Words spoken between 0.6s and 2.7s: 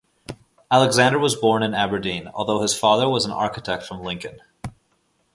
Alexander was born in Aberdeen, although